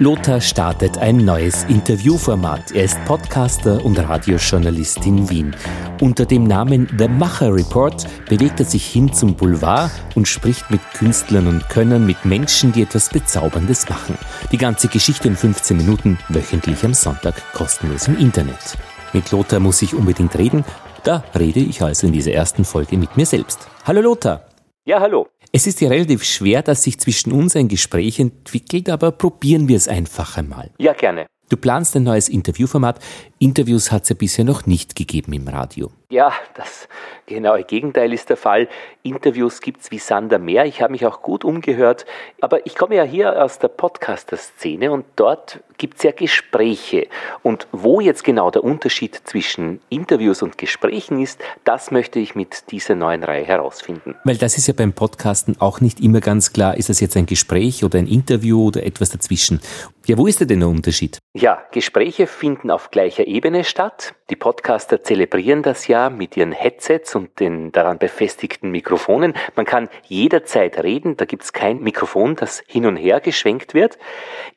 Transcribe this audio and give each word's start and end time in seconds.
Lothar 0.00 0.40
startet 0.40 0.96
ein 0.98 1.16
neues 1.16 1.64
Interviewformat. 1.64 2.70
Er 2.70 2.84
ist 2.84 3.04
Podcaster 3.04 3.84
und 3.84 3.98
Radiojournalist 3.98 5.04
in 5.04 5.28
Wien. 5.28 5.56
Unter 6.00 6.24
dem 6.24 6.44
Namen 6.44 6.86
The 6.96 7.08
Macher 7.08 7.52
Report 7.52 8.06
bewegt 8.28 8.60
er 8.60 8.66
sich 8.66 8.86
hin 8.86 9.12
zum 9.12 9.34
Boulevard 9.34 9.90
und 10.14 10.28
spricht 10.28 10.70
mit 10.70 10.80
Künstlern 10.92 11.48
und 11.48 11.68
Könnern, 11.68 12.06
mit 12.06 12.24
Menschen, 12.24 12.70
die 12.70 12.82
etwas 12.82 13.08
Bezauberndes 13.08 13.88
machen. 13.88 14.16
Die 14.52 14.58
ganze 14.58 14.86
Geschichte 14.86 15.26
in 15.26 15.34
15 15.34 15.76
Minuten, 15.76 16.16
wöchentlich 16.28 16.84
am 16.84 16.94
Sonntag, 16.94 17.34
kostenlos 17.52 18.06
im 18.06 18.16
Internet. 18.18 18.78
Mit 19.12 19.32
Lothar 19.32 19.58
muss 19.58 19.82
ich 19.82 19.94
unbedingt 19.94 20.38
reden. 20.38 20.64
Da 21.02 21.24
rede 21.36 21.58
ich 21.58 21.82
also 21.82 22.06
in 22.06 22.12
dieser 22.12 22.30
ersten 22.30 22.64
Folge 22.64 22.96
mit 22.96 23.16
mir 23.16 23.26
selbst. 23.26 23.66
Hallo 23.84 24.00
Lothar. 24.00 24.46
Ja, 24.84 25.00
hallo. 25.00 25.26
Es 25.50 25.66
ist 25.66 25.80
ja 25.80 25.88
relativ 25.88 26.24
schwer, 26.24 26.62
dass 26.62 26.82
sich 26.82 26.98
zwischen 26.98 27.32
uns 27.32 27.56
ein 27.56 27.68
Gespräch 27.68 28.20
entwickelt, 28.20 28.90
aber 28.90 29.12
probieren 29.12 29.66
wir 29.68 29.76
es 29.76 29.88
einfach 29.88 30.36
einmal. 30.36 30.70
Ja, 30.78 30.92
gerne. 30.92 31.26
Du 31.48 31.56
planst 31.56 31.96
ein 31.96 32.02
neues 32.02 32.28
Interviewformat. 32.28 33.00
Interviews 33.38 33.90
hat 33.90 34.02
es 34.02 34.10
ja 34.10 34.14
bisher 34.14 34.44
noch 34.44 34.66
nicht 34.66 34.94
gegeben 34.94 35.32
im 35.32 35.48
Radio. 35.48 35.90
Ja, 36.10 36.32
das 36.54 36.88
genaue 37.26 37.64
Gegenteil 37.64 38.14
ist 38.14 38.30
der 38.30 38.38
Fall. 38.38 38.68
Interviews 39.02 39.60
gibt 39.60 39.82
es 39.82 39.90
wie 39.90 39.98
Sander 39.98 40.38
mehr. 40.38 40.64
Ich 40.64 40.80
habe 40.80 40.92
mich 40.92 41.04
auch 41.04 41.20
gut 41.20 41.44
umgehört. 41.44 42.06
Aber 42.40 42.64
ich 42.64 42.76
komme 42.76 42.94
ja 42.94 43.02
hier 43.02 43.44
aus 43.44 43.58
der 43.58 43.68
Podcaster-Szene 43.68 44.90
und 44.90 45.04
dort 45.16 45.62
gibt 45.76 45.98
es 45.98 46.04
ja 46.04 46.12
Gespräche. 46.12 47.08
Und 47.42 47.68
wo 47.72 48.00
jetzt 48.00 48.24
genau 48.24 48.50
der 48.50 48.64
Unterschied 48.64 49.20
zwischen 49.24 49.82
Interviews 49.90 50.40
und 50.40 50.56
Gesprächen 50.56 51.20
ist, 51.20 51.42
das 51.64 51.90
möchte 51.90 52.20
ich 52.20 52.34
mit 52.34 52.70
dieser 52.70 52.94
neuen 52.94 53.22
Reihe 53.22 53.44
herausfinden. 53.44 54.14
Weil 54.24 54.38
das 54.38 54.56
ist 54.56 54.66
ja 54.66 54.72
beim 54.72 54.94
Podcasten 54.94 55.60
auch 55.60 55.82
nicht 55.82 56.00
immer 56.00 56.20
ganz 56.20 56.54
klar, 56.54 56.78
ist 56.78 56.88
das 56.88 57.00
jetzt 57.00 57.18
ein 57.18 57.26
Gespräch 57.26 57.84
oder 57.84 57.98
ein 57.98 58.06
Interview 58.06 58.68
oder 58.68 58.82
etwas 58.82 59.10
dazwischen. 59.10 59.60
Ja, 60.06 60.16
wo 60.16 60.26
ist 60.26 60.40
denn 60.40 60.60
der 60.60 60.68
Unterschied? 60.68 61.18
Ja, 61.34 61.62
Gespräche 61.70 62.26
finden 62.26 62.70
auf 62.70 62.90
gleicher 62.90 63.26
Ebene 63.26 63.62
statt. 63.62 64.14
Die 64.30 64.36
Podcaster 64.36 65.02
zelebrieren 65.02 65.62
das 65.62 65.86
ja 65.86 66.10
mit 66.10 66.36
ihren 66.36 66.52
Headsets 66.52 67.14
und 67.14 67.40
den 67.40 67.72
daran 67.72 67.98
befestigten 67.98 68.70
Mikrofonen. 68.70 69.32
Man 69.56 69.64
kann 69.64 69.88
jederzeit 70.04 70.82
reden, 70.82 71.16
da 71.16 71.24
gibt 71.24 71.44
es 71.44 71.54
kein 71.54 71.80
Mikrofon, 71.80 72.36
das 72.36 72.62
hin 72.66 72.84
und 72.84 72.96
her 72.96 73.20
geschwenkt 73.20 73.72
wird. 73.72 73.98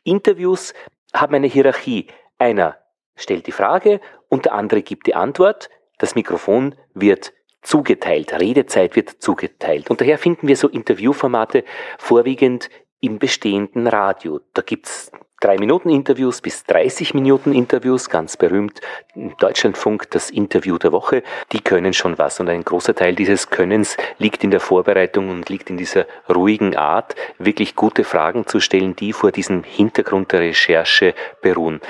Interviews 0.03 0.73
haben 1.13 1.36
eine 1.36 1.47
Hierarchie. 1.47 2.08
Einer 2.38 2.80
stellt 3.16 3.47
die 3.47 3.53
Frage 3.53 4.02
und 4.28 4.45
der 4.45 4.53
andere 4.55 4.81
gibt 4.81 5.08
die 5.08 5.16
Antwort. 5.16 5.69
Das 6.00 6.16
Mikrofon 6.16 6.75
wird 6.94 7.31
zugeteilt, 7.61 8.33
Redezeit 8.33 8.97
wird 8.97 9.09
zugeteilt. 9.22 9.89
Und 9.89 10.02
daher 10.02 10.17
finden 10.17 10.50
wir 10.50 10.58
so 10.58 10.67
Interviewformate 10.67 11.63
vorwiegend 11.97 12.69
im 13.02 13.19
bestehenden 13.19 13.88
Radio. 13.88 14.39
Da 14.53 14.61
gibt 14.61 14.88
es 14.88 15.11
drei 15.41 15.57
Minuten 15.57 15.89
Interviews 15.89 16.39
bis 16.39 16.63
30 16.66 17.16
Minuten 17.16 17.52
Interviews, 17.52 18.09
ganz 18.09 18.38
berühmt 18.38 18.80
im 19.16 19.35
Deutschlandfunk 19.38 20.09
das 20.11 20.30
Interview 20.30 20.77
der 20.77 20.91
Woche, 20.91 21.23
die 21.52 21.59
können 21.59 21.94
schon 21.94 22.17
was 22.19 22.39
und 22.39 22.47
ein 22.47 22.63
großer 22.63 22.94
Teil 22.94 23.16
dieses 23.16 23.49
Könnens 23.49 23.97
liegt 24.19 24.44
in 24.44 24.52
der 24.52 24.59
Vorbereitung 24.59 25.29
und 25.29 25.49
liegt 25.49 25.69
in 25.72 25.77
dieser 25.77 26.05
ruhigen 26.29 26.77
Art, 26.77 27.16
wirklich 27.39 27.75
gute 27.75 28.03
Fragen 28.03 28.45
zu 28.45 28.59
stellen, 28.59 28.95
die 28.95 29.13
vor 29.13 29.31
diesem 29.31 29.63
Hintergrund 29.63 30.31
der 30.31 30.41
Recherche 30.41 31.16
beruhen. 31.41 31.81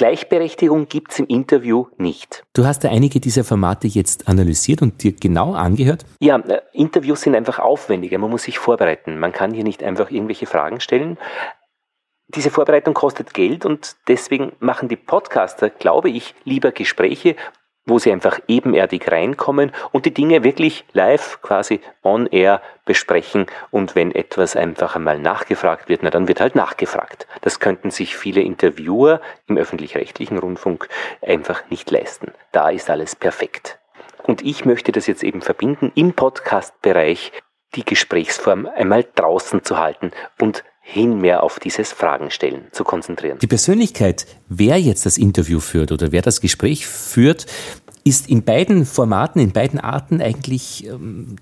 Gleichberechtigung 0.00 0.88
gibt's 0.88 1.18
im 1.18 1.26
Interview 1.26 1.88
nicht. 1.98 2.42
Du 2.54 2.64
hast 2.64 2.84
ja 2.84 2.90
einige 2.90 3.20
dieser 3.20 3.44
Formate 3.44 3.86
jetzt 3.86 4.28
analysiert 4.28 4.80
und 4.80 5.02
dir 5.02 5.12
genau 5.12 5.52
angehört? 5.52 6.06
Ja, 6.20 6.38
äh, 6.38 6.62
Interviews 6.72 7.20
sind 7.20 7.34
einfach 7.34 7.58
aufwendiger, 7.58 8.16
man 8.16 8.30
muss 8.30 8.44
sich 8.44 8.58
vorbereiten. 8.58 9.18
Man 9.18 9.32
kann 9.32 9.52
hier 9.52 9.62
nicht 9.62 9.82
einfach 9.82 10.10
irgendwelche 10.10 10.46
Fragen 10.46 10.80
stellen 10.80 11.18
diese 12.34 12.50
Vorbereitung 12.50 12.94
kostet 12.94 13.34
Geld 13.34 13.66
und 13.66 13.96
deswegen 14.06 14.52
machen 14.60 14.88
die 14.88 14.94
Podcaster, 14.94 15.68
glaube 15.68 16.10
ich, 16.10 16.34
lieber 16.44 16.70
Gespräche, 16.70 17.34
wo 17.86 17.98
sie 17.98 18.12
einfach 18.12 18.38
ebenerdig 18.46 19.10
reinkommen 19.10 19.72
und 19.92 20.06
die 20.06 20.14
Dinge 20.14 20.44
wirklich 20.44 20.84
live 20.92 21.40
quasi 21.42 21.80
on 22.02 22.26
air 22.26 22.62
besprechen 22.84 23.46
und 23.70 23.94
wenn 23.94 24.14
etwas 24.14 24.56
einfach 24.56 24.96
einmal 24.96 25.18
nachgefragt 25.18 25.88
wird, 25.88 26.02
na 26.02 26.10
dann 26.10 26.28
wird 26.28 26.40
halt 26.40 26.54
nachgefragt. 26.54 27.26
Das 27.40 27.60
könnten 27.60 27.90
sich 27.90 28.16
viele 28.16 28.42
Interviewer 28.42 29.20
im 29.46 29.56
öffentlich-rechtlichen 29.56 30.38
Rundfunk 30.38 30.88
einfach 31.22 31.62
nicht 31.70 31.90
leisten. 31.90 32.32
Da 32.52 32.70
ist 32.70 32.90
alles 32.90 33.16
perfekt. 33.16 33.78
Und 34.22 34.42
ich 34.42 34.64
möchte 34.64 34.92
das 34.92 35.06
jetzt 35.06 35.24
eben 35.24 35.40
verbinden, 35.40 35.92
im 35.94 36.12
Podcast-Bereich 36.12 37.32
die 37.74 37.84
Gesprächsform 37.84 38.66
einmal 38.66 39.06
draußen 39.14 39.64
zu 39.64 39.78
halten 39.78 40.10
und 40.40 40.64
hin 40.90 41.20
mehr 41.20 41.44
auf 41.44 41.60
dieses 41.60 41.92
Fragenstellen 41.92 42.66
zu 42.72 42.82
konzentrieren. 42.82 43.38
Die 43.38 43.46
Persönlichkeit, 43.46 44.26
wer 44.48 44.76
jetzt 44.76 45.06
das 45.06 45.18
Interview 45.18 45.60
führt 45.60 45.92
oder 45.92 46.10
wer 46.10 46.22
das 46.22 46.40
Gespräch 46.40 46.86
führt, 46.86 47.46
ist 48.04 48.28
in 48.28 48.44
beiden 48.44 48.84
Formaten, 48.84 49.40
in 49.40 49.52
beiden 49.52 49.78
Arten 49.78 50.20
eigentlich 50.20 50.86
ähm, 50.86 51.36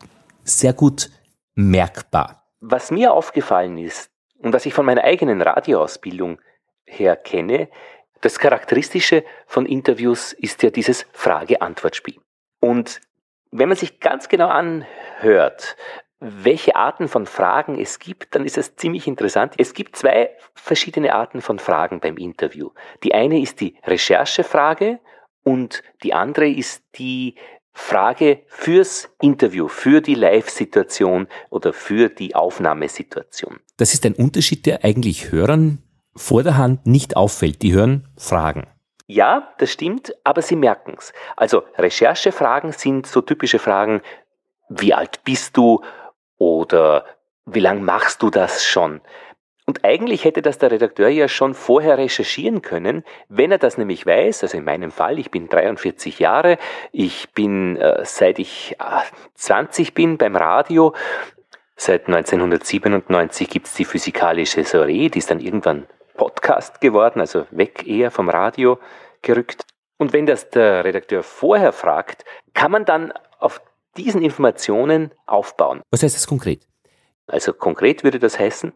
sehr 0.45 0.75
gut 0.75 1.11
merkbar. 1.55 2.45
Was 2.61 2.91
mir 2.91 3.15
aufgefallen 3.15 3.79
ist 3.79 4.11
und 4.39 4.53
was 4.53 4.67
ich 4.67 4.75
von 4.75 4.85
meiner 4.85 5.05
eigenen 5.05 5.41
Radioausbildung 5.41 6.41
her 6.85 7.17
kenne, 7.17 7.69
das 8.21 8.39
Charakteristische 8.39 9.25
von 9.47 9.65
Interviews 9.65 10.33
ist 10.33 10.63
ja 10.63 10.71
dieses 10.71 11.07
Frage-Antwort-Spiel. 11.13 12.21
Und 12.61 13.01
wenn 13.51 13.69
man 13.69 13.79
sich 13.79 14.01
ganz 14.01 14.29
genau 14.29 14.49
anhört, 14.49 15.77
welche 16.21 16.75
Arten 16.75 17.09
von 17.09 17.27
Fragen 17.27 17.79
es 17.79 17.99
gibt, 17.99 18.35
dann 18.35 18.45
ist 18.45 18.59
es 18.59 18.77
ziemlich 18.77 19.07
interessant. 19.07 19.55
Es 19.57 19.73
gibt 19.73 19.97
zwei 19.97 20.31
verschiedene 20.55 21.15
Arten 21.15 21.41
von 21.41 21.59
Fragen 21.59 22.01
beim 22.01 22.17
Interview. 22.17 22.71
Die 23.05 23.15
eine 23.15 23.41
ist 23.41 23.61
die 23.61 23.77
Recherchefrage 23.85 24.99
und 25.45 25.83
die 26.03 26.15
andere 26.15 26.49
ist 26.49 26.83
die 26.97 27.37
Frage 27.73 28.43
fürs 28.49 29.09
Interview, 29.21 29.69
für 29.69 30.01
die 30.01 30.17
Live-Situation 30.17 31.29
oder 31.51 31.73
für 31.73 32.09
die 32.09 32.35
Aufnahmesituation. 32.35 33.61
Das 33.77 33.95
ist 33.95 34.05
ein 34.05 34.15
Unterschied, 34.15 34.67
der 34.67 34.85
eigentlich 34.85 35.31
Hörern 35.31 35.83
vor 36.17 36.43
der 36.43 36.57
Hand 36.57 36.87
nicht 36.87 37.17
auffällt. 37.17 37.63
Die 37.63 37.73
hören 37.73 38.09
Fragen. 38.17 38.67
Ja, 39.07 39.55
das 39.59 39.71
stimmt, 39.71 40.13
aber 40.25 40.43
sie 40.43 40.57
merken 40.57 40.97
es. 40.99 41.13
Also 41.37 41.63
Recherchefragen 41.79 42.73
sind 42.73 43.07
so 43.07 43.21
typische 43.21 43.61
Fragen, 43.61 44.03
wie 44.69 44.93
alt 44.93 45.23
bist 45.25 45.57
du? 45.57 45.81
Oder 46.39 47.05
wie 47.47 47.61
lange 47.61 47.81
machst 47.81 48.23
du 48.23 48.31
das 48.31 48.65
schon? 48.65 49.01
Und 49.69 49.85
eigentlich 49.85 50.25
hätte 50.25 50.41
das 50.41 50.57
der 50.57 50.71
Redakteur 50.71 51.11
ja 51.11 51.29
schon 51.29 51.53
vorher 51.53 51.99
recherchieren 51.99 52.63
können, 52.63 53.05
wenn 53.29 53.53
er 53.53 53.59
das 53.59 53.77
nämlich 53.77 54.07
weiß. 54.07 54.43
Also 54.43 54.57
in 54.57 54.65
meinem 54.65 54.91
Fall, 54.91 55.19
ich 55.19 55.31
bin 55.31 55.51
43 55.51 56.19
Jahre, 56.19 56.57
ich 56.91 57.35
bin 57.35 57.77
äh, 57.77 58.01
seit 58.05 58.39
ich 58.39 58.77
äh, 58.79 59.03
20 59.35 59.93
bin 59.93 60.17
beim 60.17 60.37
Radio. 60.37 60.95
Seit 61.77 62.07
1997 62.07 63.51
gibt 63.51 63.67
es 63.67 63.75
die 63.75 63.85
physikalische 63.85 64.65
Soiree, 64.65 65.11
die 65.11 65.19
ist 65.19 65.31
dann 65.31 65.39
irgendwann 65.39 65.87
Podcast 66.17 66.81
geworden, 66.81 67.21
also 67.21 67.47
weg 67.51 67.87
eher 67.87 68.11
vom 68.11 68.31
Radio 68.31 68.79
gerückt. 69.21 69.67
Und 69.99 70.15
wenn 70.15 70.25
das 70.25 70.49
der 70.49 70.85
Redakteur 70.85 71.23
vorher 71.23 71.73
fragt, 71.73 72.25
kann 72.55 72.71
man 72.71 72.87
dann 72.87 73.13
auf 73.39 73.61
diesen 73.99 74.23
Informationen 74.23 75.13
aufbauen. 75.27 75.83
Was 75.91 76.03
heißt 76.03 76.17
das 76.17 76.27
konkret? 76.27 76.67
Also 77.27 77.53
konkret 77.53 78.05
würde 78.05 78.19
das 78.19 78.39
heißen, 78.39 78.73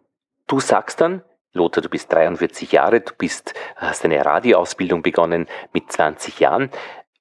du 0.47 0.61
sagst 0.61 1.01
dann, 1.01 1.23
Lothar, 1.55 1.83
du 1.83 1.89
bist 1.89 2.13
43 2.13 2.73
Jahre, 2.73 3.01
du 3.01 3.13
bist, 3.17 3.55
hast 3.77 4.05
eine 4.05 4.25
Radioausbildung 4.25 5.03
begonnen 5.03 5.47
mit 5.73 5.91
20 5.93 6.41
Jahren. 6.41 6.71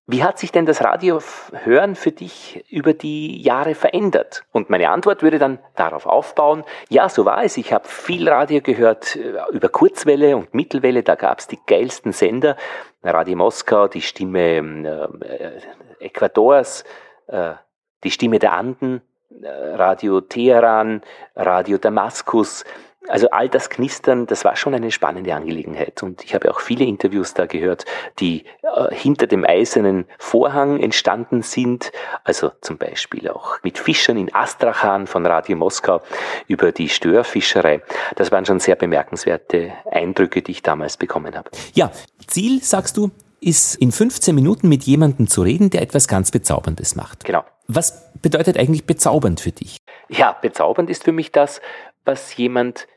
Wie 0.08 0.24
hat 0.24 0.40
sich 0.40 0.52
denn 0.52 0.66
das 0.66 0.84
Radiohören 0.84 1.96
für 1.96 2.12
dich 2.12 2.66
über 2.70 2.94
die 2.94 3.42
Jahre 3.42 3.76
verändert? 3.76 4.44
Und 4.52 4.70
meine 4.70 4.90
Antwort 4.90 5.22
würde 5.22 5.40
dann 5.40 5.60
darauf 5.76 6.06
aufbauen, 6.06 6.64
ja, 6.90 7.08
so 7.08 7.24
war 7.24 7.44
es. 7.44 7.56
Ich 7.56 7.72
habe 7.72 7.88
viel 7.88 8.28
Radio 8.28 8.62
gehört 8.62 9.16
äh, 9.16 9.34
über 9.52 9.70
Kurzwelle 9.70 10.36
und 10.36 10.54
Mittelwelle, 10.54 11.04
da 11.04 11.16
gab 11.16 11.40
es 11.40 11.48
die 11.48 11.60
geilsten 11.66 12.14
Sender. 12.14 12.58
Radio 13.04 13.38
Moskau, 13.38 13.88
die 13.88 14.02
Stimme 14.02 14.58
ähm, 14.58 14.86
äh, 15.22 15.62
Ecuadors, 16.00 16.84
äh, 17.28 17.54
die 18.04 18.12
Stimme 18.12 18.40
der 18.40 18.54
Anden, 18.54 19.02
äh, 19.42 19.48
Radio 19.48 20.22
Teheran, 20.22 21.02
Radio 21.36 21.78
Damaskus, 21.78 22.64
also 23.08 23.30
all 23.32 23.50
das 23.50 23.70
Knistern, 23.70 24.28
das 24.28 24.46
war 24.46 24.56
schon 24.56 24.76
eine 24.76 24.92
spannende 24.92 25.34
Angelegenheit. 25.34 26.04
Und 26.04 26.24
ich 26.24 26.36
habe 26.36 26.52
auch 26.52 26.60
viele 26.60 26.86
Interviews 26.86 27.34
da 27.34 27.46
gehört, 27.46 27.86
die 28.20 28.46
äh, 28.62 28.94
hinter 28.94 29.26
dem 29.28 29.44
eisernen 29.44 30.06
Vorhang 30.20 30.80
entstanden 30.80 31.42
sind. 31.42 31.92
Also 32.24 32.52
zum 32.62 32.78
Beispiel 32.78 33.28
auch 33.30 33.58
mit 33.64 33.80
Fischern 33.80 34.18
in 34.18 34.34
Astrachan 34.34 35.08
von 35.08 35.26
Radio 35.26 35.58
Moskau 35.58 36.02
über 36.48 36.72
die 36.72 36.90
Störfischerei. 36.90 37.82
Das 38.16 38.32
waren 38.32 38.46
schon 38.46 38.60
sehr 38.60 38.76
bemerkenswerte 38.76 39.74
Eindrücke, 39.90 40.42
die 40.42 40.52
ich 40.52 40.62
damals 40.62 40.98
bekommen 40.98 41.36
habe. 41.36 41.50
Ja, 41.74 41.92
Ziel, 42.28 42.62
sagst 42.62 42.98
du, 42.98 43.10
ist 43.42 43.76
in 43.76 43.92
15 43.92 44.36
Minuten 44.36 44.70
mit 44.70 44.84
jemandem 44.84 45.28
zu 45.28 45.42
reden, 45.42 45.72
der 45.72 45.82
etwas 45.82 46.08
ganz 46.08 46.30
Bezauberndes 46.30 46.96
macht. 46.96 47.26
Genau. 47.26 47.44
Was 47.68 48.12
bedeutet 48.22 48.58
eigentlich 48.58 48.86
bezaubernd 48.86 49.40
für 49.40 49.52
dich? 49.52 49.78
Ja, 50.10 50.34
bezaubernd 50.34 50.90
ist 50.90 51.04
für 51.04 51.12
mich 51.12 51.32
das, 51.32 51.62
was 52.06 52.36
jemand 52.36 52.88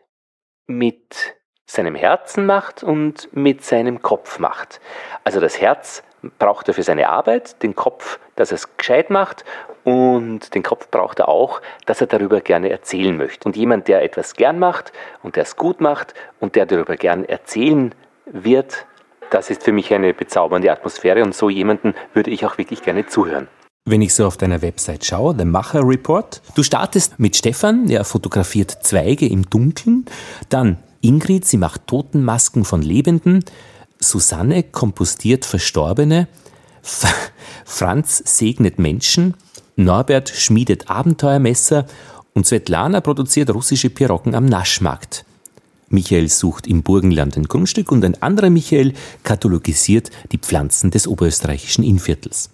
mit 0.66 1.36
seinem 1.66 1.94
Herzen 1.94 2.46
macht 2.46 2.82
und 2.82 3.28
mit 3.34 3.64
seinem 3.64 4.02
Kopf 4.02 4.38
macht. 4.38 4.80
Also 5.24 5.40
das 5.40 5.60
Herz 5.60 6.02
braucht 6.38 6.68
er 6.68 6.74
für 6.74 6.82
seine 6.82 7.08
Arbeit, 7.08 7.62
den 7.62 7.74
Kopf, 7.74 8.18
dass 8.36 8.50
er 8.50 8.56
es 8.56 8.76
gescheit 8.76 9.10
macht 9.10 9.44
und 9.84 10.54
den 10.54 10.62
Kopf 10.62 10.88
braucht 10.88 11.20
er 11.20 11.28
auch, 11.28 11.60
dass 11.86 12.00
er 12.00 12.06
darüber 12.06 12.40
gerne 12.40 12.70
erzählen 12.70 13.16
möchte. 13.16 13.46
Und 13.46 13.56
jemand, 13.56 13.88
der 13.88 14.02
etwas 14.02 14.34
gern 14.34 14.58
macht 14.58 14.92
und 15.22 15.36
der 15.36 15.42
es 15.42 15.56
gut 15.56 15.80
macht 15.80 16.14
und 16.40 16.56
der 16.56 16.66
darüber 16.66 16.96
gern 16.96 17.24
erzählen 17.24 17.94
wird, 18.26 18.86
das 19.30 19.50
ist 19.50 19.62
für 19.64 19.72
mich 19.72 19.92
eine 19.92 20.14
bezaubernde 20.14 20.70
Atmosphäre 20.70 21.22
und 21.22 21.34
so 21.34 21.50
jemanden 21.50 21.94
würde 22.12 22.30
ich 22.30 22.46
auch 22.46 22.58
wirklich 22.58 22.82
gerne 22.82 23.06
zuhören. 23.06 23.48
Wenn 23.86 24.00
ich 24.00 24.14
so 24.14 24.26
auf 24.26 24.38
deiner 24.38 24.62
Website 24.62 25.04
schaue, 25.04 25.34
der 25.34 25.44
Macher 25.44 25.86
Report, 25.86 26.40
du 26.54 26.62
startest 26.62 27.18
mit 27.18 27.36
Stefan, 27.36 27.86
der 27.86 28.04
fotografiert 28.04 28.78
Zweige 28.82 29.28
im 29.28 29.50
Dunkeln, 29.50 30.06
dann 30.48 30.78
Ingrid, 31.02 31.44
sie 31.44 31.58
macht 31.58 31.86
Totenmasken 31.86 32.64
von 32.64 32.80
Lebenden, 32.80 33.44
Susanne 34.00 34.62
kompostiert 34.62 35.44
Verstorbene, 35.44 36.28
Franz 37.66 38.22
segnet 38.24 38.78
Menschen, 38.78 39.34
Norbert 39.76 40.30
schmiedet 40.30 40.88
Abenteuermesser. 40.88 41.86
Und 42.32 42.46
Svetlana 42.46 43.00
produziert 43.00 43.50
russische 43.50 43.90
Pirocken 43.90 44.34
am 44.34 44.46
Naschmarkt. 44.46 45.26
Michael 45.88 46.28
sucht 46.30 46.66
im 46.66 46.82
Burgenland 46.82 47.36
ein 47.36 47.44
Grundstück 47.44 47.92
und 47.92 48.04
ein 48.04 48.20
anderer 48.22 48.50
Michael 48.50 48.94
kathologisiert 49.22 50.10
die 50.32 50.38
Pflanzen 50.38 50.90
des 50.90 51.06
oberösterreichischen 51.06 51.84
Innviertels. 51.84 52.50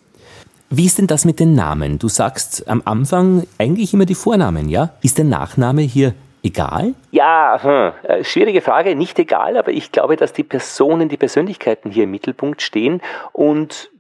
Wie 0.72 0.87
ist 0.87 0.99
denn 0.99 1.08
das 1.08 1.25
mit 1.25 1.40
den 1.40 1.55
Namen? 1.55 1.99
Du 1.99 2.06
sagst 2.06 2.69
am 2.69 2.81
Anfang 2.84 3.44
eigentlich 3.58 3.93
immer 3.93 4.06
die 4.06 4.14
Vornamen, 4.14 4.69
ja? 4.69 4.90
Ist 5.02 5.19
der 5.19 5.25
Nachname 5.25 5.82
hier 5.82 6.14
egal? 6.44 6.94
Ja, 7.11 7.58
hm, 7.61 7.93
äh, 8.08 8.22
schwierige 8.22 8.61
Frage, 8.61 8.94
nicht 8.94 9.19
egal, 9.19 9.56
aber 9.56 9.72
ich 9.72 9.90
glaube, 9.90 10.14
dass 10.14 10.32
die 10.32 10.44
Personen, 10.44 11.08
die 11.08 11.17
Persönlichkeiten 11.17 11.90
hier 11.90 12.05
im 12.05 12.12
Mittelpunkt 12.12 12.62
stehen 12.62 13.02
und 13.32 13.90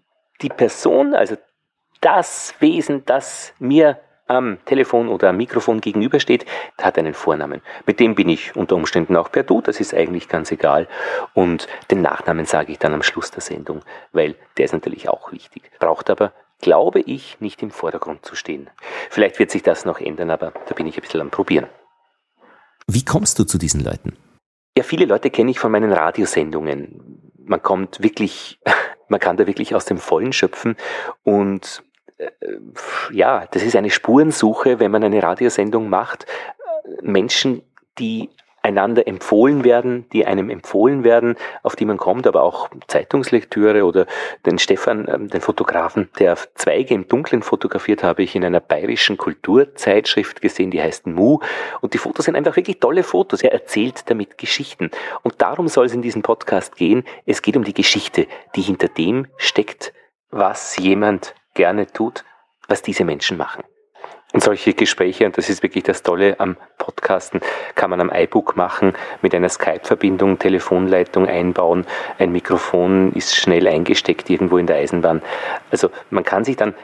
die 0.42 0.48
Person, 0.48 1.12
also 1.12 1.36
das 2.00 2.54
Wesen, 2.60 3.04
das 3.04 3.52
mir 3.58 3.98
am 4.28 4.64
Telefon 4.64 5.08
oder 5.08 5.30
am 5.30 5.38
Mikrofon 5.38 5.80
gegenübersteht, 5.80 6.46
hat 6.80 6.96
einen 6.98 7.14
Vornamen. 7.14 7.62
Mit 7.84 7.98
dem 7.98 8.14
bin 8.14 8.28
ich 8.28 8.54
unter 8.54 8.76
Umständen 8.76 9.16
auch 9.16 9.32
per 9.32 9.42
Du, 9.42 9.60
das 9.60 9.80
ist 9.80 9.92
eigentlich 9.92 10.28
ganz 10.28 10.52
egal. 10.52 10.86
Und 11.34 11.66
den 11.90 12.00
Nachnamen 12.00 12.46
sage 12.46 12.70
ich 12.70 12.78
dann 12.78 12.94
am 12.94 13.02
Schluss 13.02 13.32
der 13.32 13.40
Sendung, 13.40 13.82
weil 14.12 14.36
der 14.56 14.66
ist 14.66 14.72
natürlich 14.72 15.08
auch 15.08 15.32
wichtig. 15.32 15.68
Braucht 15.80 16.10
aber, 16.10 16.32
glaube 16.60 17.00
ich, 17.00 17.40
nicht 17.40 17.62
im 17.62 17.70
Vordergrund 17.70 18.24
zu 18.24 18.34
stehen. 18.34 18.70
Vielleicht 19.10 19.38
wird 19.38 19.50
sich 19.50 19.62
das 19.62 19.84
noch 19.84 20.00
ändern, 20.00 20.30
aber 20.30 20.52
da 20.68 20.74
bin 20.74 20.86
ich 20.86 20.96
ein 20.96 21.02
bisschen 21.02 21.20
am 21.20 21.30
Probieren. 21.30 21.68
Wie 22.86 23.04
kommst 23.04 23.38
du 23.38 23.44
zu 23.44 23.58
diesen 23.58 23.82
Leuten? 23.82 24.16
Ja, 24.76 24.84
viele 24.84 25.04
Leute 25.04 25.30
kenne 25.30 25.50
ich 25.50 25.58
von 25.58 25.72
meinen 25.72 25.92
Radiosendungen. 25.92 27.32
Man 27.38 27.62
kommt 27.62 28.02
wirklich, 28.02 28.60
man 29.08 29.20
kann 29.20 29.36
da 29.36 29.46
wirklich 29.46 29.74
aus 29.74 29.84
dem 29.84 29.98
Vollen 29.98 30.32
schöpfen 30.32 30.76
und 31.22 31.82
äh, 32.18 32.30
ja, 33.12 33.46
das 33.50 33.62
ist 33.62 33.76
eine 33.76 33.90
Spurensuche, 33.90 34.78
wenn 34.78 34.90
man 34.90 35.04
eine 35.04 35.22
Radiosendung 35.22 35.88
macht. 35.88 36.26
Menschen, 37.02 37.62
die 37.98 38.30
einander 38.62 39.06
empfohlen 39.06 39.64
werden, 39.64 40.06
die 40.12 40.26
einem 40.26 40.50
empfohlen 40.50 41.04
werden, 41.04 41.36
auf 41.62 41.76
die 41.76 41.84
man 41.84 41.96
kommt, 41.96 42.26
aber 42.26 42.42
auch 42.42 42.68
Zeitungslektüre 42.88 43.84
oder 43.84 44.06
den 44.46 44.58
Stefan, 44.58 45.08
ähm, 45.08 45.28
den 45.28 45.40
Fotografen, 45.40 46.08
der 46.18 46.36
Zweige 46.54 46.94
im 46.94 47.08
Dunkeln 47.08 47.42
fotografiert, 47.42 48.02
habe 48.02 48.22
ich 48.22 48.34
in 48.34 48.44
einer 48.44 48.60
bayerischen 48.60 49.16
Kulturzeitschrift 49.16 50.40
gesehen, 50.40 50.70
die 50.70 50.82
heißt 50.82 51.06
Mu. 51.06 51.38
Und 51.80 51.94
die 51.94 51.98
Fotos 51.98 52.26
sind 52.26 52.36
einfach 52.36 52.56
wirklich 52.56 52.80
tolle 52.80 53.02
Fotos. 53.02 53.42
Er 53.42 53.52
erzählt 53.52 54.10
damit 54.10 54.38
Geschichten. 54.38 54.90
Und 55.22 55.40
darum 55.40 55.68
soll 55.68 55.86
es 55.86 55.94
in 55.94 56.02
diesem 56.02 56.22
Podcast 56.22 56.76
gehen. 56.76 57.04
Es 57.26 57.42
geht 57.42 57.56
um 57.56 57.64
die 57.64 57.74
Geschichte, 57.74 58.26
die 58.56 58.62
hinter 58.62 58.88
dem 58.88 59.26
steckt, 59.36 59.92
was 60.30 60.76
jemand 60.76 61.34
gerne 61.54 61.86
tut, 61.86 62.24
was 62.68 62.82
diese 62.82 63.04
Menschen 63.04 63.36
machen. 63.36 63.64
Und 64.32 64.44
solche 64.44 64.74
Gespräche, 64.74 65.26
und 65.26 65.36
das 65.36 65.48
ist 65.48 65.62
wirklich 65.62 65.82
das 65.84 66.02
Tolle 66.02 66.38
am 66.38 66.56
Podcasten, 66.78 67.40
kann 67.74 67.90
man 67.90 68.00
am 68.00 68.10
iBook 68.14 68.56
machen, 68.56 68.92
mit 69.22 69.34
einer 69.34 69.48
Skype-Verbindung, 69.48 70.38
Telefonleitung 70.38 71.26
einbauen, 71.26 71.84
ein 72.18 72.30
Mikrofon 72.30 73.12
ist 73.12 73.34
schnell 73.34 73.66
eingesteckt 73.66 74.30
irgendwo 74.30 74.58
in 74.58 74.66
der 74.66 74.76
Eisenbahn. 74.76 75.20
Also 75.72 75.90
man 76.10 76.22
kann 76.22 76.44
sich 76.44 76.56
dann 76.56 76.74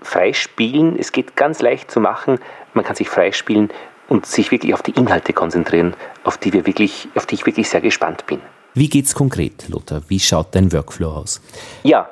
freispielen, 0.00 0.96
es 0.98 1.10
geht 1.10 1.34
ganz 1.34 1.60
leicht 1.60 1.90
zu 1.90 1.98
machen, 1.98 2.38
man 2.74 2.84
kann 2.84 2.94
sich 2.94 3.08
freispielen 3.08 3.70
und 4.08 4.26
sich 4.26 4.52
wirklich 4.52 4.72
auf 4.72 4.82
die 4.82 4.92
Inhalte 4.92 5.32
konzentrieren, 5.32 5.94
auf 6.22 6.38
die, 6.38 6.52
wir 6.52 6.66
wirklich, 6.66 7.08
auf 7.16 7.26
die 7.26 7.34
ich 7.34 7.46
wirklich 7.46 7.68
sehr 7.68 7.80
gespannt 7.80 8.26
bin. 8.26 8.40
Wie 8.74 8.88
geht's 8.88 9.14
konkret, 9.14 9.68
Lothar? 9.68 10.02
Wie 10.06 10.20
schaut 10.20 10.54
dein 10.54 10.72
Workflow 10.72 11.08
aus? 11.08 11.40
Ja, 11.82 12.08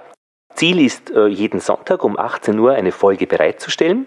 Ziel 0.55 0.85
ist, 0.85 1.11
äh, 1.11 1.26
jeden 1.26 1.61
Sonntag 1.61 2.03
um 2.03 2.19
18 2.19 2.59
Uhr 2.59 2.73
eine 2.73 2.91
Folge 2.91 3.26
bereitzustellen. 3.26 4.06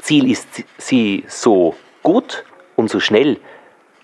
Ziel 0.00 0.30
ist, 0.30 0.64
sie 0.78 1.24
so 1.28 1.74
gut 2.02 2.44
und 2.76 2.90
so 2.90 3.00
schnell 3.00 3.38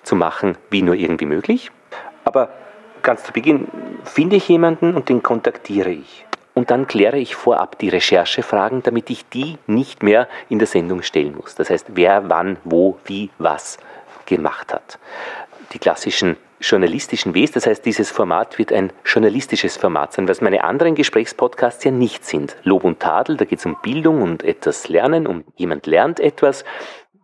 zu 0.03 0.17
machen, 0.17 0.57
wie 0.71 0.83
nur 0.83 0.95
irgendwie 0.95 1.27
möglich. 1.27 1.71
Aber 2.25 2.51
ganz 3.03 3.25
zu 3.25 3.33
Beginn 3.33 3.69
finde 4.05 4.37
ich 4.37 4.49
jemanden 4.49 4.95
und 4.95 5.09
den 5.09 5.23
kontaktiere 5.23 5.91
ich. 5.91 6.27
Und 6.55 6.71
dann 6.71 6.87
kläre 6.87 7.19
ich 7.19 7.37
vorab 7.37 7.79
die 7.79 7.89
Recherchefragen, 7.89 8.83
damit 8.83 9.09
ich 9.09 9.29
die 9.29 9.57
nicht 9.67 10.03
mehr 10.03 10.29
in 10.49 10.59
der 10.59 10.67
Sendung 10.67 11.03
stellen 11.03 11.37
muss. 11.37 11.55
Das 11.55 11.71
heißt, 11.71 11.87
wer 11.95 12.29
wann, 12.29 12.57
wo, 12.65 12.99
wie, 13.05 13.31
was 13.39 13.79
gemacht 14.27 14.73
hat. 14.73 14.99
Die 15.73 15.79
klassischen 15.79 16.37
journalistischen 16.61 17.35
Ws. 17.35 17.53
Das 17.53 17.67
heißt, 17.67 17.85
dieses 17.85 18.11
Format 18.11 18.59
wird 18.59 18.73
ein 18.73 18.93
journalistisches 19.05 19.77
Format 19.77 20.13
sein, 20.13 20.29
was 20.29 20.41
meine 20.41 20.65
anderen 20.65 20.95
Gesprächspodcasts 20.95 21.85
ja 21.85 21.91
nicht 21.91 22.25
sind. 22.25 22.57
Lob 22.65 22.85
und 22.85 23.01
Tadel, 23.01 23.37
da 23.37 23.45
geht 23.45 23.61
es 23.61 23.67
um 23.67 23.77
Bildung 23.83 24.23
und 24.23 24.43
etwas 24.43 24.89
Lernen, 24.89 25.27
um 25.27 25.45
jemand 25.57 25.87
lernt 25.87 26.21
etwas. 26.21 26.65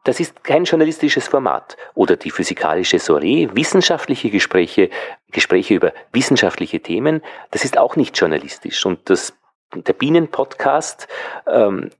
Das 0.04 0.20
ist 0.20 0.44
kein 0.44 0.64
journalistisches 0.64 1.26
Format. 1.26 1.76
Oder 1.94 2.16
die 2.16 2.30
physikalische 2.30 2.98
Soiree, 2.98 3.48
wissenschaftliche 3.52 4.30
Gespräche, 4.30 4.88
Gespräche 5.32 5.74
über 5.74 5.92
wissenschaftliche 6.12 6.80
Themen, 6.80 7.22
das 7.50 7.64
ist 7.64 7.76
auch 7.76 7.96
nicht 7.96 8.16
journalistisch. 8.16 8.86
Und 8.86 9.10
das, 9.10 9.34
der 9.74 9.92
Bienen-Podcast 9.92 11.08
ähm, 11.48 11.90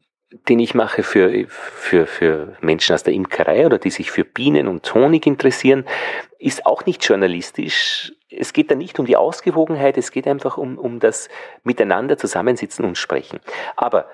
den 0.49 0.59
ich 0.59 0.75
mache 0.75 1.03
für, 1.03 1.47
für, 1.49 2.07
für 2.07 2.57
Menschen 2.61 2.95
aus 2.95 3.05
der 3.05 3.15
Imkerei 3.15 3.65
oder 3.65 3.79
die 3.79 3.91
sich 3.91 4.11
für 4.11 4.25
Bienen 4.25 4.67
und 4.67 4.93
Honig 4.93 5.27
interessieren, 5.27 5.85
ist 6.39 6.67
auch 6.67 6.85
nicht 6.85 7.05
journalistisch. 7.05 8.13
Es 8.29 8.53
geht 8.53 8.71
da 8.71 8.75
nicht 8.75 8.99
um 8.99 9.07
die 9.07 9.17
Ausgewogenheit, 9.17 9.97
es 9.97 10.11
geht 10.11 10.27
einfach 10.27 10.59
um, 10.59 10.79
um 10.79 10.99
das 10.99 11.29
Miteinander 11.63 12.19
zusammensitzen 12.19 12.85
und 12.85 12.99
sprechen. 12.99 13.39
Aber 13.77 14.07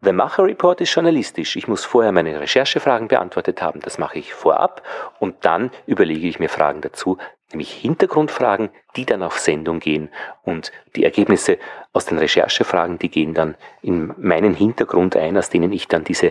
The 0.00 0.12
Macher 0.12 0.44
Report 0.44 0.80
ist 0.80 0.94
journalistisch. 0.94 1.56
Ich 1.56 1.66
muss 1.66 1.84
vorher 1.84 2.12
meine 2.12 2.38
Recherchefragen 2.38 3.08
beantwortet 3.08 3.60
haben. 3.60 3.80
Das 3.80 3.98
mache 3.98 4.18
ich 4.18 4.32
vorab 4.32 4.82
und 5.18 5.44
dann 5.44 5.70
überlege 5.86 6.28
ich 6.28 6.38
mir 6.38 6.48
Fragen 6.48 6.80
dazu, 6.82 7.18
nämlich 7.50 7.72
Hintergrundfragen, 7.72 8.70
die 8.94 9.06
dann 9.06 9.24
auf 9.24 9.38
Sendung 9.38 9.80
gehen 9.80 10.10
und 10.44 10.70
die 10.94 11.04
Ergebnisse 11.04 11.58
aus 11.92 12.06
den 12.06 12.18
Recherchefragen, 12.18 12.98
die 12.98 13.08
gehen 13.08 13.34
dann 13.34 13.56
in 13.82 14.14
meinen 14.18 14.54
Hintergrund 14.54 15.16
ein, 15.16 15.36
aus 15.36 15.50
denen 15.50 15.72
ich 15.72 15.88
dann 15.88 16.04
diese 16.04 16.30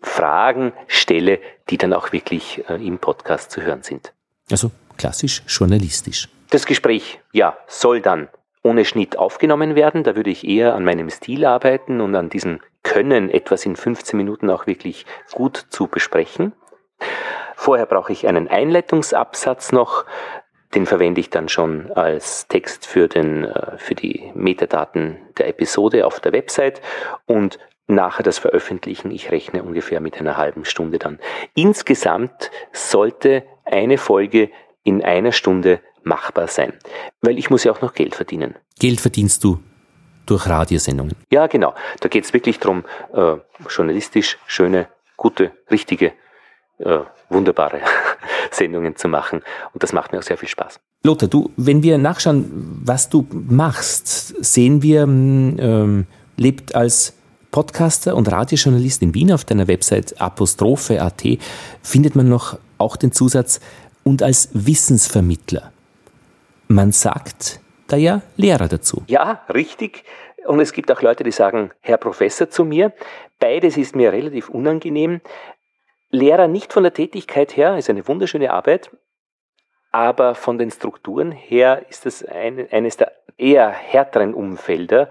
Fragen 0.00 0.72
stelle, 0.86 1.40
die 1.70 1.78
dann 1.78 1.92
auch 1.92 2.12
wirklich 2.12 2.64
äh, 2.68 2.74
im 2.74 2.98
Podcast 2.98 3.50
zu 3.50 3.62
hören 3.62 3.82
sind. 3.82 4.12
Also 4.50 4.70
klassisch 4.96 5.42
journalistisch. 5.46 6.28
Das 6.50 6.66
Gespräch, 6.66 7.20
ja, 7.32 7.56
soll 7.66 8.00
dann 8.00 8.28
ohne 8.62 8.84
Schnitt 8.84 9.18
aufgenommen 9.18 9.74
werden. 9.74 10.04
Da 10.04 10.16
würde 10.16 10.30
ich 10.30 10.46
eher 10.46 10.74
an 10.74 10.84
meinem 10.84 11.10
Stil 11.10 11.44
arbeiten 11.44 12.00
und 12.00 12.14
an 12.14 12.28
diesem 12.30 12.60
Können, 12.84 13.28
etwas 13.30 13.66
in 13.66 13.74
15 13.74 14.16
Minuten 14.16 14.48
auch 14.50 14.68
wirklich 14.68 15.06
gut 15.32 15.56
zu 15.70 15.88
besprechen. 15.88 16.52
Vorher 17.56 17.86
brauche 17.86 18.12
ich 18.12 18.28
einen 18.28 18.46
Einleitungsabsatz 18.46 19.72
noch. 19.72 20.04
Den 20.74 20.86
verwende 20.86 21.20
ich 21.20 21.30
dann 21.30 21.48
schon 21.48 21.90
als 21.92 22.46
Text 22.46 22.86
für, 22.86 23.08
den, 23.08 23.44
äh, 23.44 23.78
für 23.78 23.94
die 23.94 24.30
Metadaten 24.34 25.18
der 25.38 25.48
Episode 25.48 26.06
auf 26.06 26.20
der 26.20 26.32
Website 26.32 26.80
und 27.26 27.58
nachher 27.86 28.22
das 28.22 28.38
Veröffentlichen, 28.38 29.10
ich 29.10 29.30
rechne 29.30 29.62
ungefähr 29.62 30.00
mit 30.00 30.18
einer 30.18 30.36
halben 30.36 30.64
Stunde 30.64 30.98
dann. 30.98 31.18
Insgesamt 31.54 32.50
sollte 32.72 33.44
eine 33.64 33.98
Folge 33.98 34.50
in 34.82 35.02
einer 35.02 35.32
Stunde 35.32 35.80
machbar 36.02 36.48
sein, 36.48 36.74
weil 37.22 37.38
ich 37.38 37.50
muss 37.50 37.64
ja 37.64 37.72
auch 37.72 37.80
noch 37.80 37.94
Geld 37.94 38.14
verdienen. 38.14 38.54
Geld 38.78 39.00
verdienst 39.00 39.42
du 39.44 39.58
durch 40.26 40.46
Radiosendungen? 40.46 41.14
Ja, 41.30 41.46
genau. 41.46 41.74
Da 42.00 42.08
geht 42.08 42.24
es 42.24 42.32
wirklich 42.32 42.58
darum, 42.58 42.84
äh, 43.12 43.36
journalistisch 43.68 44.38
schöne, 44.46 44.88
gute, 45.16 45.52
richtige, 45.70 46.12
äh, 46.78 47.00
wunderbare 47.28 47.80
Sendungen 48.50 48.96
zu 48.96 49.08
machen. 49.08 49.42
Und 49.72 49.82
das 49.82 49.92
macht 49.92 50.12
mir 50.12 50.18
auch 50.18 50.22
sehr 50.22 50.38
viel 50.38 50.48
Spaß. 50.48 50.80
Lothar, 51.02 51.28
du, 51.28 51.50
wenn 51.56 51.82
wir 51.82 51.98
nachschauen, 51.98 52.80
was 52.84 53.08
du 53.10 53.26
machst, 53.30 54.44
sehen 54.44 54.82
wir, 54.82 55.02
hm, 55.02 55.56
ähm, 55.58 56.06
lebt 56.36 56.74
als 56.74 57.14
Podcaster 57.50 58.16
und 58.16 58.32
Radiojournalist 58.32 59.02
in 59.02 59.14
Wien 59.14 59.30
auf 59.30 59.44
deiner 59.44 59.68
Website 59.68 60.20
apostrophe.at 60.20 61.22
findet 61.82 62.16
man 62.16 62.28
noch 62.28 62.58
auch 62.78 62.96
den 62.96 63.12
Zusatz 63.12 63.60
und 64.02 64.22
als 64.22 64.48
Wissensvermittler. 64.54 65.70
man 66.66 66.90
sagt 66.90 67.60
da 67.88 67.96
ja 67.96 68.22
Lehrer 68.36 68.68
dazu. 68.68 69.02
Ja, 69.06 69.42
richtig. 69.52 70.04
Und 70.46 70.60
es 70.60 70.72
gibt 70.72 70.90
auch 70.92 71.02
Leute, 71.02 71.24
die 71.24 71.30
sagen 71.30 71.70
Herr 71.80 71.96
Professor 71.96 72.50
zu 72.50 72.64
mir. 72.64 72.92
Beides 73.38 73.76
ist 73.76 73.96
mir 73.96 74.12
relativ 74.12 74.48
unangenehm. 74.48 75.20
Lehrer 76.10 76.48
nicht 76.48 76.72
von 76.72 76.82
der 76.82 76.94
Tätigkeit 76.94 77.56
her, 77.56 77.76
ist 77.76 77.90
eine 77.90 78.06
wunderschöne 78.06 78.52
Arbeit, 78.52 78.90
aber 79.90 80.34
von 80.34 80.58
den 80.58 80.70
Strukturen 80.70 81.32
her 81.32 81.86
ist 81.88 82.06
das 82.06 82.24
ein, 82.24 82.68
eines 82.70 82.96
der 82.96 83.12
eher 83.36 83.68
härteren 83.68 84.34
Umfelder. 84.34 85.10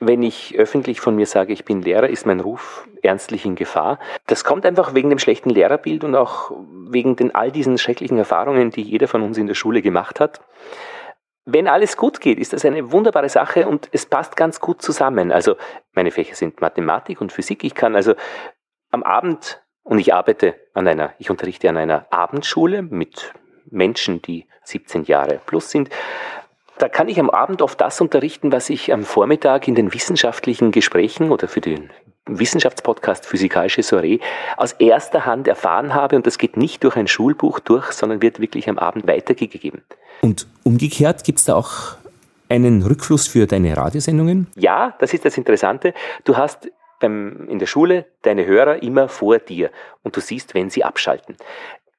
Wenn 0.00 0.22
ich 0.22 0.56
öffentlich 0.56 1.00
von 1.00 1.16
mir 1.16 1.26
sage, 1.26 1.52
ich 1.52 1.64
bin 1.64 1.82
Lehrer, 1.82 2.08
ist 2.08 2.26
mein 2.26 2.40
Ruf 2.40 2.86
ernstlich 3.02 3.44
in 3.44 3.54
Gefahr. 3.54 3.98
Das 4.26 4.44
kommt 4.44 4.66
einfach 4.66 4.94
wegen 4.94 5.08
dem 5.08 5.18
schlechten 5.18 5.50
Lehrerbild 5.50 6.04
und 6.04 6.14
auch 6.14 6.52
wegen 6.88 7.16
den 7.16 7.34
all 7.34 7.50
diesen 7.50 7.78
schrecklichen 7.78 8.18
Erfahrungen, 8.18 8.70
die 8.70 8.82
jeder 8.82 9.08
von 9.08 9.22
uns 9.22 9.38
in 9.38 9.46
der 9.46 9.54
Schule 9.54 9.82
gemacht 9.82 10.20
hat. 10.20 10.40
Wenn 11.46 11.68
alles 11.68 11.96
gut 11.96 12.20
geht, 12.20 12.38
ist 12.38 12.54
das 12.54 12.64
eine 12.64 12.90
wunderbare 12.90 13.28
Sache 13.28 13.68
und 13.68 13.88
es 13.92 14.06
passt 14.06 14.36
ganz 14.36 14.60
gut 14.60 14.80
zusammen. 14.80 15.30
Also 15.30 15.56
meine 15.92 16.10
Fächer 16.10 16.34
sind 16.34 16.60
Mathematik 16.62 17.20
und 17.20 17.32
Physik. 17.32 17.64
Ich 17.64 17.74
kann 17.74 17.94
also 17.94 18.14
am 18.90 19.02
Abend 19.02 19.62
und 19.82 19.98
ich 19.98 20.14
arbeite 20.14 20.54
an 20.72 20.88
einer, 20.88 21.12
ich 21.18 21.28
unterrichte 21.28 21.68
an 21.68 21.76
einer 21.76 22.06
Abendschule 22.10 22.80
mit 22.80 23.34
Menschen, 23.66 24.22
die 24.22 24.46
17 24.62 25.04
Jahre 25.04 25.38
plus 25.44 25.70
sind. 25.70 25.90
Da 26.78 26.88
kann 26.88 27.08
ich 27.08 27.20
am 27.20 27.30
Abend 27.30 27.62
oft 27.62 27.80
das 27.80 28.00
unterrichten, 28.00 28.50
was 28.50 28.68
ich 28.68 28.92
am 28.92 29.04
Vormittag 29.04 29.68
in 29.68 29.74
den 29.74 29.94
wissenschaftlichen 29.94 30.72
Gesprächen 30.72 31.30
oder 31.30 31.46
für 31.46 31.60
den 31.60 31.90
Wissenschaftspodcast 32.26 33.26
Physikalische 33.26 33.82
Soiree 33.82 34.18
aus 34.56 34.72
erster 34.72 35.26
Hand 35.26 35.46
erfahren 35.46 35.94
habe 35.94 36.16
und 36.16 36.26
das 36.26 36.38
geht 36.38 36.56
nicht 36.56 36.82
durch 36.82 36.96
ein 36.96 37.06
Schulbuch 37.06 37.60
durch, 37.60 37.92
sondern 37.92 38.22
wird 38.22 38.40
wirklich 38.40 38.68
am 38.68 38.78
Abend 38.78 39.06
weitergegeben. 39.06 39.82
Und 40.22 40.46
umgekehrt 40.62 41.24
gibt 41.24 41.38
es 41.38 41.44
da 41.44 41.54
auch 41.54 41.96
einen 42.48 42.82
Rückfluss 42.82 43.26
für 43.26 43.46
deine 43.46 43.76
Radiosendungen? 43.76 44.46
Ja, 44.56 44.94
das 44.98 45.12
ist 45.12 45.24
das 45.24 45.36
Interessante. 45.36 45.94
Du 46.24 46.36
hast 46.36 46.70
in 47.02 47.58
der 47.58 47.66
Schule 47.66 48.06
deine 48.22 48.46
Hörer 48.46 48.82
immer 48.82 49.08
vor 49.08 49.38
dir 49.38 49.70
und 50.02 50.16
du 50.16 50.20
siehst, 50.20 50.54
wenn 50.54 50.70
sie 50.70 50.84
abschalten. 50.84 51.36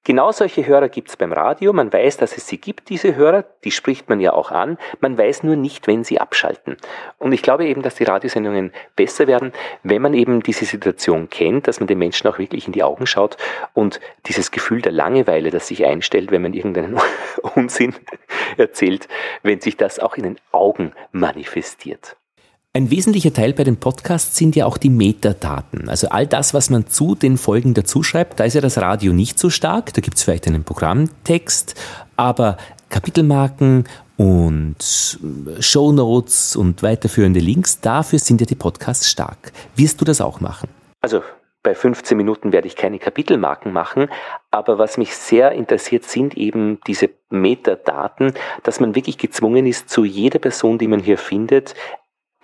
Genau 0.08 0.32
solche 0.32 0.68
Hörer 0.68 0.88
gibt 0.88 1.10
es 1.10 1.18
beim 1.18 1.34
Radio. 1.34 1.74
Man 1.74 1.92
weiß, 1.92 2.18
dass 2.18 2.38
es 2.38 2.48
sie 2.48 2.60
gibt, 2.60 2.90
diese 2.90 3.16
Hörer. 3.16 3.44
Die 3.64 3.72
spricht 3.72 4.08
man 4.08 4.20
ja 4.20 4.34
auch 4.34 4.52
an. 4.52 4.78
Man 5.00 5.18
weiß 5.18 5.42
nur 5.42 5.56
nicht, 5.56 5.88
wenn 5.88 6.04
sie 6.04 6.22
abschalten. 6.22 6.78
Und 7.18 7.32
ich 7.32 7.42
glaube 7.42 7.66
eben, 7.66 7.82
dass 7.82 7.96
die 7.96 8.04
Radiosendungen 8.04 8.72
besser 8.96 9.26
werden, 9.26 9.52
wenn 9.82 10.04
man 10.04 10.14
eben 10.14 10.44
diese 10.44 10.66
Situation 10.66 11.32
kennt, 11.32 11.68
dass 11.68 11.80
man 11.80 11.88
den 11.88 11.98
Menschen 11.98 12.28
auch 12.28 12.38
wirklich 12.38 12.68
in 12.68 12.74
die 12.74 12.84
Augen 12.84 13.08
schaut 13.08 13.38
und 13.74 14.00
dieses 14.28 14.52
Gefühl 14.52 14.84
der 14.84 14.92
Langeweile, 14.92 15.50
das 15.50 15.70
sich 15.70 15.84
einstellt, 15.84 16.30
wenn 16.30 16.44
man 16.44 16.54
irgendeinen 16.54 17.00
Unsinn 17.56 17.96
erzählt, 18.58 19.08
wenn 19.42 19.60
sich 19.60 19.76
das 19.76 19.98
auch 19.98 20.18
in 20.18 20.24
den 20.24 20.40
Augen 20.52 20.92
manifestiert. 21.14 22.16
Ein 22.76 22.92
wesentlicher 22.92 23.32
Teil 23.32 23.54
bei 23.54 23.64
den 23.64 23.78
Podcasts 23.78 24.36
sind 24.36 24.54
ja 24.58 24.66
auch 24.66 24.78
die 24.78 24.90
Metadaten. 24.90 25.88
Also 25.88 26.10
all 26.10 26.28
das, 26.28 26.54
was 26.54 26.70
man 26.70 26.88
zu 26.88 27.16
den 27.16 27.38
Folgen 27.38 27.74
dazuschreibt. 27.74 28.38
Da 28.38 28.44
ist 28.44 28.54
ja 28.54 28.60
das 28.60 28.78
Radio 28.80 29.14
nicht 29.14 29.40
so 29.40 29.50
stark. 29.50 29.94
Da 29.94 30.02
gibt 30.02 30.18
es 30.18 30.24
vielleicht 30.24 30.46
einen 30.46 30.66
Programmtext, 30.66 31.82
aber 32.18 32.58
Kapitelmarken 32.90 33.86
und 34.18 34.76
Shownotes 35.62 36.58
und 36.58 36.84
weiterführende 36.84 37.40
Links, 37.40 37.80
dafür 37.80 38.20
sind 38.20 38.42
ja 38.42 38.46
die 38.46 38.56
Podcasts 38.56 39.10
stark. 39.10 39.54
Wirst 39.78 40.02
du 40.02 40.04
das 40.04 40.20
auch 40.20 40.42
machen? 40.42 40.68
Also 41.00 41.24
bei 41.64 41.76
15 41.76 42.18
Minuten 42.18 42.52
werde 42.52 42.68
ich 42.68 42.76
keine 42.76 43.00
Kapitelmarken 43.00 43.72
machen, 43.72 44.10
aber 44.52 44.78
was 44.78 44.98
mich 44.98 45.16
sehr 45.16 45.54
interessiert, 45.54 46.04
sind 46.04 46.36
eben 46.36 46.80
diese 46.86 47.10
Metadaten, 47.30 48.34
dass 48.64 48.82
man 48.82 48.96
wirklich 48.96 49.18
gezwungen 49.18 49.66
ist, 49.66 49.90
zu 49.90 50.04
jeder 50.04 50.40
Person, 50.40 50.78
die 50.78 50.88
man 50.88 51.00
hier 51.00 51.18
findet, 51.18 51.74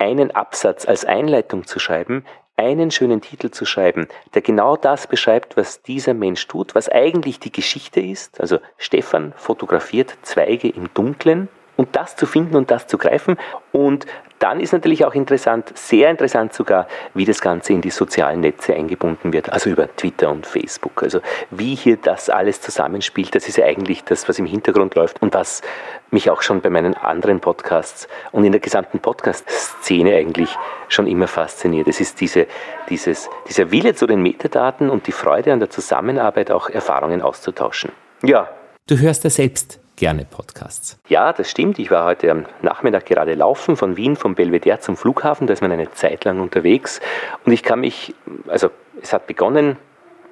einen 0.02 0.32
Absatz 0.32 0.88
als 0.88 1.06
Einleitung 1.06 1.68
zu 1.68 1.78
schreiben, 1.78 2.26
einen 2.58 2.90
schönen 2.90 3.22
Titel 3.22 3.52
zu 3.52 3.66
schreiben, 3.66 4.08
der 4.34 4.42
genau 4.42 4.76
das 4.76 5.06
beschreibt, 5.06 5.58
was 5.58 5.84
dieser 5.84 6.16
Mensch 6.16 6.48
tut, 6.48 6.74
was 6.74 6.90
eigentlich 6.90 7.40
die 7.40 7.52
Geschichte 7.52 8.02
ist. 8.02 8.42
Also 8.42 8.60
Stefan 8.78 9.34
fotografiert 9.38 10.18
Zweige 10.24 10.70
im 10.70 10.92
Dunklen 10.94 11.50
und 11.78 11.96
das 11.96 12.16
zu 12.16 12.26
finden 12.26 12.56
und 12.56 12.72
das 12.72 12.88
zu 12.88 12.98
greifen. 12.98 13.38
Und 13.72 14.08
dann 14.42 14.60
ist 14.60 14.74
natürlich 14.74 15.06
auch 15.06 15.14
interessant, 15.14 15.72
sehr 15.78 16.10
interessant 16.10 16.54
sogar, 16.54 16.88
wie 17.14 17.26
das 17.26 17.42
Ganze 17.42 17.74
in 17.74 17.82
die 17.82 17.92
sozialen 17.92 18.40
Netze 18.40 18.74
eingebunden 18.74 19.34
wird, 19.34 19.52
also 19.52 19.70
über 19.70 19.88
Twitter 19.96 20.32
und 20.32 20.48
Facebook. 20.48 21.04
Also 21.04 21.22
wie 21.52 21.76
hier 21.76 21.98
das 21.98 22.30
alles 22.30 22.60
zusammenspielt, 22.60 23.36
das 23.36 23.48
ist 23.48 23.58
ja 23.58 23.66
eigentlich 23.66 24.04
das, 24.04 24.28
was 24.28 24.40
im 24.40 24.48
Hintergrund 24.48 24.96
läuft 24.96 25.22
und 25.22 25.36
was 25.36 25.62
mich 26.10 26.30
auch 26.32 26.42
schon 26.42 26.62
bei 26.62 26.72
meinen 26.72 26.96
anderen 26.96 27.40
Podcasts 27.40 28.08
und 28.32 28.44
in 28.44 28.52
der 28.52 28.62
gesamten 28.62 29.00
Podcast-Szene 29.00 30.16
eigentlich 30.16 30.50
schon 30.88 31.06
immer 31.06 31.28
fasziniert. 31.28 31.88
Es 31.88 32.02
ist 32.02 32.20
diese, 32.20 32.48
dieses, 32.90 33.30
dieser 33.48 33.72
Wille 33.72 33.94
zu 33.94 34.08
den 34.08 34.24
Metadaten 34.24 34.90
und 34.90 35.06
die 35.06 35.12
Freude 35.12 35.54
an 35.54 35.60
der 35.60 35.70
Zusammenarbeit, 35.70 36.50
auch 36.50 36.68
Erfahrungen 36.68 37.22
auszutauschen. 37.22 37.92
Ja. 38.24 38.50
Du 38.88 38.98
hörst 38.98 39.24
ja 39.24 39.30
selbst 39.30 39.81
gerne 39.96 40.26
Podcasts. 40.26 41.00
Ja, 41.08 41.34
das 41.34 41.50
stimmt. 41.50 41.80
Ich 41.80 41.92
war 41.92 42.06
heute 42.06 42.32
am 42.32 42.46
Nachmittag 42.62 43.06
gerade 43.06 43.34
laufen 43.36 43.76
von 43.78 43.98
Wien, 43.98 44.16
vom 44.16 44.36
Belvedere 44.36 44.80
zum 44.80 44.98
Flughafen. 44.98 45.48
Da 45.48 45.54
ist 45.54 45.62
man 45.62 45.72
eine 45.72 45.92
Zeit 45.92 46.24
lang 46.26 46.40
unterwegs. 46.40 47.00
Und 47.46 47.52
ich 47.52 47.64
kann 47.64 47.80
mich, 47.82 48.16
also 48.48 48.70
es 49.02 49.14
hat 49.14 49.28
begonnen 49.28 49.78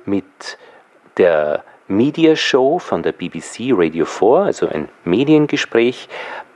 mit 0.05 0.57
der 1.17 1.63
Media 1.87 2.35
Show 2.35 2.79
von 2.79 3.03
der 3.03 3.13
BBC 3.13 3.71
Radio 3.71 4.05
4, 4.05 4.27
also 4.29 4.67
ein 4.67 4.89
Mediengespräch. 5.03 6.07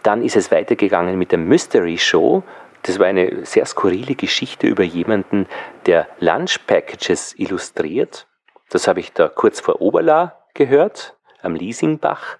Dann 0.03 0.23
ist 0.23 0.35
es 0.35 0.51
weitergegangen 0.51 1.17
mit 1.17 1.31
der 1.31 1.39
Mystery 1.39 1.97
Show. 1.97 2.43
Das 2.83 2.99
war 2.99 3.07
eine 3.07 3.45
sehr 3.45 3.65
skurrile 3.65 4.15
Geschichte 4.15 4.67
über 4.67 4.83
jemanden, 4.83 5.47
der 5.85 6.07
Lunch 6.19 6.59
Packages 6.67 7.33
illustriert. 7.37 8.27
Das 8.69 8.87
habe 8.87 8.99
ich 8.99 9.13
da 9.13 9.27
kurz 9.27 9.59
vor 9.59 9.81
Oberla 9.81 10.37
gehört, 10.53 11.15
am 11.41 11.55
Liesingbach. 11.55 12.37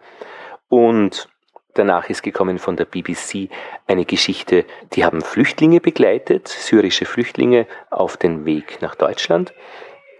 Und 0.73 1.29
danach 1.75 2.09
ist 2.09 2.23
gekommen 2.23 2.57
von 2.57 2.77
der 2.77 2.85
BBC 2.85 3.47
eine 3.85 4.05
Geschichte, 4.05 4.65
die 4.93 5.05
haben 5.05 5.21
Flüchtlinge 5.21 5.79
begleitet, 5.79 6.47
syrische 6.47 7.05
Flüchtlinge 7.05 7.67
auf 7.91 8.17
den 8.17 8.45
Weg 8.45 8.81
nach 8.81 8.95
Deutschland. 8.95 9.53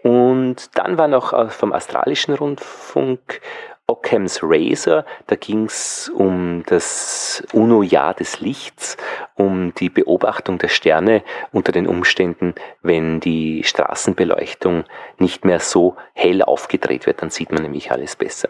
Und 0.03 0.77
dann 0.77 0.99
war 0.99 1.07
noch 1.07 1.33
äh, 1.33 1.49
vom 1.49 1.73
Australischen 1.73 2.35
Rundfunk 2.35 3.41
Occam's 3.87 4.41
Razor, 4.43 5.05
da 5.25 5.35
ging 5.35 5.65
es 5.65 6.11
um 6.13 6.61
das 6.67 7.43
UNO-Jahr 7.51 8.13
des 8.13 8.39
Lichts, 8.39 8.95
um 9.33 9.73
die 9.73 9.89
Beobachtung 9.89 10.59
der 10.59 10.67
Sterne 10.67 11.23
unter 11.51 11.71
den 11.71 11.87
Umständen, 11.87 12.53
wenn 12.83 13.19
die 13.19 13.63
Straßenbeleuchtung 13.63 14.83
nicht 15.17 15.45
mehr 15.45 15.59
so 15.59 15.95
hell 16.13 16.43
aufgedreht 16.43 17.07
wird, 17.07 17.23
dann 17.23 17.31
sieht 17.31 17.51
man 17.51 17.63
nämlich 17.63 17.91
alles 17.91 18.15
besser. 18.15 18.49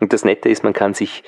Und 0.00 0.12
das 0.12 0.24
Nette 0.24 0.48
ist, 0.48 0.64
man 0.64 0.72
kann 0.72 0.94
sich 0.94 1.22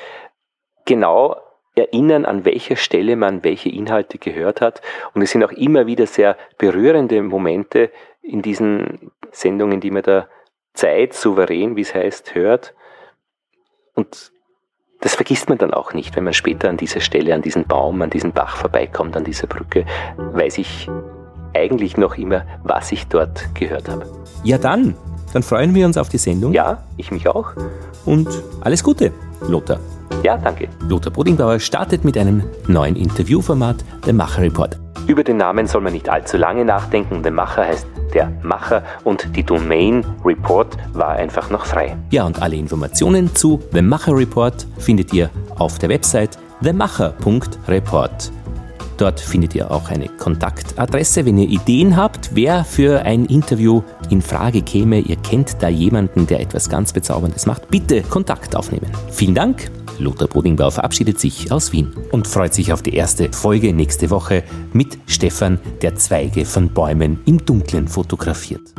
genau 0.84 1.36
erinnern, 1.74 2.24
an 2.24 2.44
welcher 2.44 2.76
Stelle 2.76 3.16
man 3.16 3.44
welche 3.44 3.68
Inhalte 3.68 4.18
gehört 4.18 4.60
hat. 4.60 4.80
Und 5.14 5.22
es 5.22 5.30
sind 5.30 5.44
auch 5.44 5.52
immer 5.52 5.86
wieder 5.86 6.06
sehr 6.06 6.36
berührende 6.58 7.22
Momente 7.22 7.90
in 8.22 8.42
diesen 8.42 9.12
Sendungen, 9.30 9.80
die 9.80 9.90
man 9.90 10.02
da 10.02 10.28
Zeit 10.72 11.12
souverän, 11.14 11.76
wie 11.76 11.82
es 11.82 11.94
heißt, 11.94 12.34
hört. 12.34 12.74
Und 13.94 14.32
das 15.00 15.14
vergisst 15.14 15.48
man 15.48 15.58
dann 15.58 15.72
auch 15.72 15.92
nicht, 15.92 16.16
wenn 16.16 16.24
man 16.24 16.32
später 16.32 16.68
an 16.68 16.76
dieser 16.76 17.00
Stelle, 17.00 17.34
an 17.34 17.42
diesen 17.42 17.66
Baum, 17.66 18.00
an 18.02 18.10
diesen 18.10 18.32
Bach 18.32 18.56
vorbeikommt, 18.56 19.16
an 19.16 19.24
dieser 19.24 19.46
Brücke, 19.46 19.84
weiß 20.16 20.58
ich 20.58 20.88
eigentlich 21.54 21.96
noch 21.96 22.16
immer, 22.16 22.46
was 22.62 22.92
ich 22.92 23.06
dort 23.06 23.54
gehört 23.54 23.88
habe. 23.88 24.06
Ja 24.44 24.58
dann, 24.58 24.96
dann 25.32 25.42
freuen 25.42 25.74
wir 25.74 25.86
uns 25.86 25.96
auf 25.96 26.08
die 26.08 26.18
Sendung. 26.18 26.52
Ja, 26.52 26.84
ich 26.96 27.10
mich 27.10 27.28
auch. 27.28 27.52
Und 28.06 28.28
alles 28.62 28.82
Gute, 28.82 29.12
Lothar. 29.48 29.78
Ja, 30.22 30.38
danke. 30.38 30.68
Lothar 30.88 31.12
Bodingbauer 31.12 31.58
startet 31.60 32.04
mit 32.04 32.16
einem 32.16 32.42
neuen 32.66 32.96
Interviewformat, 32.96 33.84
der 34.06 34.14
Macher 34.14 34.42
Report. 34.42 34.78
Über 35.06 35.22
den 35.22 35.36
Namen 35.36 35.66
soll 35.66 35.82
man 35.82 35.92
nicht 35.92 36.08
allzu 36.08 36.36
lange 36.36 36.64
nachdenken. 36.64 37.22
Der 37.22 37.32
Macher 37.32 37.64
heißt 37.64 37.86
der 38.14 38.32
Macher 38.42 38.82
und 39.04 39.36
die 39.36 39.44
Domain 39.44 40.04
Report 40.24 40.76
war 40.94 41.10
einfach 41.10 41.50
noch 41.50 41.66
frei. 41.66 41.96
Ja, 42.10 42.24
und 42.24 42.40
alle 42.40 42.56
Informationen 42.56 43.34
zu 43.34 43.60
The 43.72 43.82
Macher 43.82 44.16
Report 44.16 44.66
findet 44.78 45.12
ihr 45.12 45.30
auf 45.58 45.78
der 45.78 45.90
Website 45.90 46.38
themacher.report. 46.62 48.32
Dort 48.96 49.20
findet 49.20 49.54
ihr 49.54 49.70
auch 49.70 49.90
eine 49.90 50.08
Kontaktadresse, 50.08 51.26
wenn 51.26 51.38
ihr 51.38 51.48
Ideen 51.48 51.96
habt, 51.96 52.30
wer 52.34 52.64
für 52.64 53.02
ein 53.02 53.26
Interview 53.26 53.82
in 54.10 54.22
Frage 54.22 54.62
käme. 54.62 55.00
Ihr 55.00 55.16
kennt 55.16 55.62
da 55.62 55.68
jemanden, 55.68 56.26
der 56.26 56.40
etwas 56.40 56.68
ganz 56.68 56.92
Bezauberndes 56.92 57.46
macht. 57.46 57.68
Bitte 57.68 58.02
Kontakt 58.02 58.56
aufnehmen. 58.56 58.90
Vielen 59.10 59.34
Dank. 59.34 59.70
Lothar 59.98 60.28
Bodingbauer 60.28 60.72
verabschiedet 60.72 61.18
sich 61.18 61.50
aus 61.50 61.72
Wien 61.72 61.92
und 62.12 62.26
freut 62.26 62.54
sich 62.54 62.72
auf 62.72 62.82
die 62.82 62.94
erste 62.94 63.32
Folge 63.32 63.72
nächste 63.72 64.10
Woche 64.10 64.44
mit 64.72 64.98
Stefan, 65.06 65.58
der 65.82 65.96
Zweige 65.96 66.44
von 66.44 66.68
Bäumen 66.68 67.20
im 67.24 67.44
Dunkeln 67.44 67.88
fotografiert. 67.88 68.74